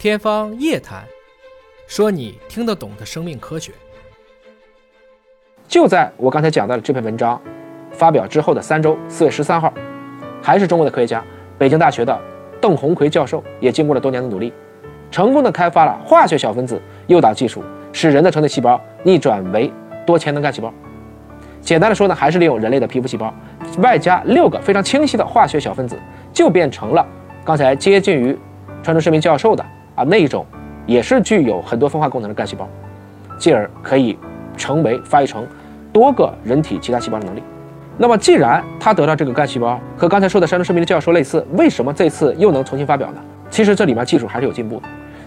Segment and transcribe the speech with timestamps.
[0.00, 1.02] 天方夜谭，
[1.86, 3.70] 说你听得懂的生命科学。
[5.68, 7.38] 就在我刚才讲到的这篇文章
[7.90, 9.70] 发表之后的三周，四月十三号，
[10.42, 11.22] 还是中国的科学家，
[11.58, 12.18] 北京大学的
[12.62, 14.54] 邓鸿奎教授，也经过了多年的努力，
[15.10, 17.62] 成功的开发了化学小分子诱导技术，
[17.92, 19.70] 使人的成体细胞逆转为
[20.06, 20.72] 多潜能干细胞。
[21.60, 23.34] 简单的说呢，还是利用人类的皮肤细胞，
[23.80, 25.94] 外加六个非常清晰的化学小分子，
[26.32, 27.06] 就变成了
[27.44, 28.34] 刚才接近于
[28.82, 29.62] 川中世明教授的。
[30.00, 30.46] 啊，那一种
[30.86, 32.66] 也是具有很多分化功能的干细胞，
[33.38, 34.18] 进而可以
[34.56, 35.46] 成为发育成
[35.92, 37.42] 多个人体其他细胞的能力。
[37.98, 43.20] 那么，既然他得到这个干细胞和刚才说的山中生命的教授类似，为什么这次又能重新发表呢？
[43.50, 44.82] 其实这里面技术还是有进步的。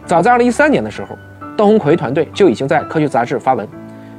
[0.07, 1.15] 早在2013年的时候，
[1.55, 3.67] 邓红奎团队就已经在科学杂志发文，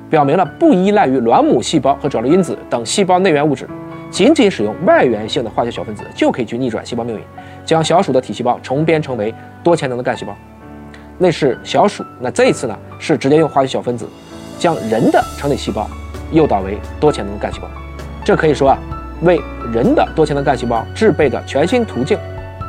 [0.09, 3.69] 表明了不依赖于卵母细胞和转录因子等细胞内源物质，
[4.09, 7.23] 仅仅使用外源性的化学小分子就可以去逆转细胞命运。
[7.65, 10.37] 将小鼠的体细胞重编成为多潜能的干细胞，
[11.19, 12.05] 那是小鼠。
[12.21, 14.09] 那这一次呢，是直接用化学小分子
[14.59, 15.89] 将人的成体细胞
[16.33, 17.69] 诱导为多潜能干细胞。
[18.25, 18.79] 这可以说啊，
[19.23, 19.41] 为
[19.73, 22.19] 人的多潜能干细胞制备的全新途径，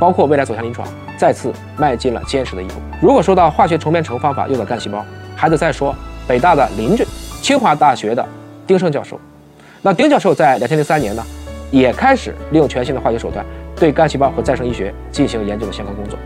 [0.00, 0.86] 包括未来走向临床，
[1.18, 2.74] 再次迈进了坚实的一步。
[3.02, 5.94] 如果说到化学重编程方法诱导干细胞，还得再说
[6.26, 7.04] 北大的邻居
[7.42, 8.26] 清华大学的
[8.66, 9.20] 丁胜教授。
[9.82, 11.22] 那丁教授在两千零三年呢，
[11.70, 13.44] 也开始利用全新的化学手段。
[13.78, 16.18] 对干细胞和再生医学进行研究的相关工作，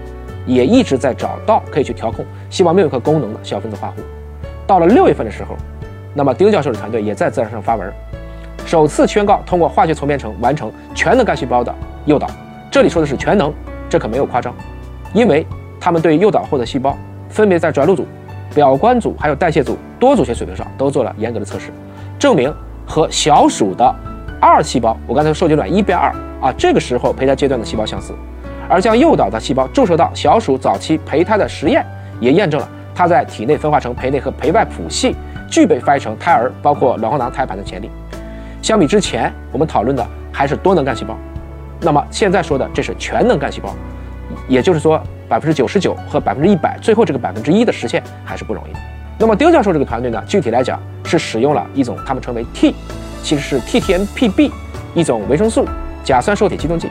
[0.47, 4.05] 也一直在找到可以去调控细胞命运和功能的小分子化合物。
[4.67, 5.57] 到了六月份的时候，
[6.15, 7.93] 那么丁教授的团队也在自然上发文，
[8.65, 11.75] 首次宣告通过化学重编程完成全能干细胞的
[12.07, 12.29] 诱导。
[12.71, 13.53] 这里说的是全能，
[13.89, 14.55] 这可没有夸张，
[15.13, 15.45] 因为
[15.81, 16.97] 他们对诱导后的细胞
[17.29, 18.07] 分别在转录组、
[18.55, 21.73] 表观组还有代谢组多组学水平上都做了严格的测试，
[22.17, 22.55] 证明
[22.87, 23.93] 和小鼠的
[24.41, 26.11] 二细胞，我刚才说受精卵一变二。
[26.41, 28.15] 啊，这个时候胚胎阶段的细胞相似，
[28.67, 31.85] 而将诱导的细胞注射到小鼠早期胚胎的实验，
[32.19, 35.15] 也验证了它在体内分化成胚内和胚外谱系，
[35.51, 37.91] 具备发育成胎儿，包括卵黄囊胎盘的潜力。
[38.63, 41.15] 相比之前我们讨论的还是多能干细胞，
[41.83, 43.75] 那么现在说的这是全能干细胞，
[44.49, 44.99] 也就是说
[45.29, 48.79] 百分之九十九和百分之一百，最后这个百分之一的实现还是不容易的。
[49.19, 52.75] 那么丁教授这个团队呢，具体来讲是使用了一种他们称为 T，
[53.23, 54.51] 其实是 TTMPB
[54.95, 55.67] 一种维生素。
[56.03, 56.89] 甲酸受体激动剂，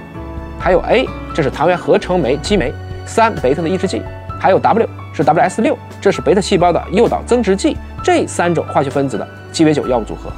[0.59, 2.71] 还有 A，这是糖原合成酶激酶，
[3.07, 4.03] 三贝塔的抑制剂，
[4.39, 7.75] 还有 W 是 WS 六，这是贝塔细胞的诱导增殖剂。
[8.03, 10.31] 这三种化学分子的鸡尾酒药物组合，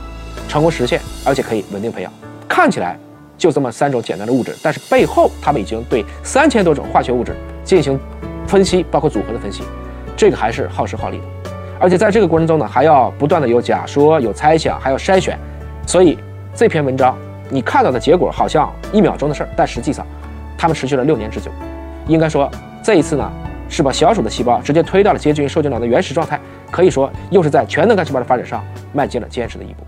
[0.47, 2.11] 成功实现，而且可以稳定培养。
[2.47, 2.97] 看起来
[3.37, 7.35] 就这么三种简单的物质，但是背后他们已经对三千多种化学物质
[7.65, 7.99] 进行
[8.47, 9.63] 分析，包括组合的分析，
[10.15, 11.23] 这个还是耗时耗力的。
[11.77, 15.37] 而且在这个过程中呢，还要不断的有假说、有猜想，还要筛选。
[15.91, 16.17] 所以
[16.55, 17.17] 这篇文章。
[17.49, 20.07] 你看到的结果好像一秒钟的事儿，但实际上，
[20.57, 21.51] 他们持续了六年之久。
[22.07, 22.49] 应该说，
[22.81, 23.29] 这一次呢，
[23.67, 26.39] 是把小鼠的细胞直接推到了接近受精卵的原始状态，
[26.71, 28.63] 可以说又是在全能干细胞的发展上
[28.93, 29.83] 迈进了坚实的一步。